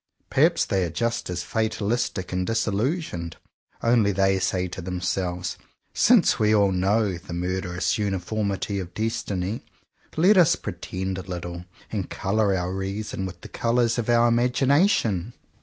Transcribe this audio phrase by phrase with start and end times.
[0.31, 3.37] Perhaps they are just as fatalistic and disillusioned.
[3.83, 5.59] Only they say to themselves,
[5.93, 9.61] "Since we all know the murderous uniformities of destiny,
[10.17, 15.33] let us pretend a little, and colour our reason with the colours of our imagination!"